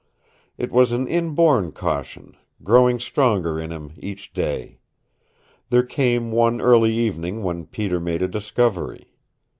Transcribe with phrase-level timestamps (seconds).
[0.57, 4.79] It was an inborn caution, growing stronger in him each day.
[5.69, 9.13] There came one early evening when Peter made a discovery.